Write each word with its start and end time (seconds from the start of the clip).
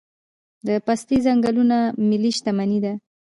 د 0.67 0.69
پستې 0.85 1.15
ځنګلونه 1.25 1.77
ملي 2.09 2.31
شتمني 2.37 2.79
ده؟ 2.85 2.93